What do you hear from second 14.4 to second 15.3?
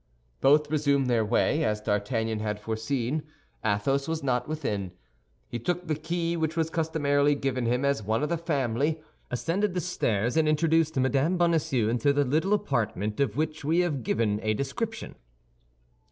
a description.